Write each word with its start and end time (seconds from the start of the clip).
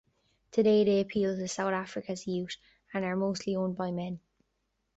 Today, 0.51 0.83
they 0.83 0.99
appeal 0.99 1.35
to 1.35 1.47
South 1.47 1.73
Africa's 1.73 2.25
youth, 2.25 2.55
and 2.91 3.05
are 3.05 3.15
mostly 3.15 3.55
owned 3.55 3.77
by 3.77 3.91
men. 3.91 4.19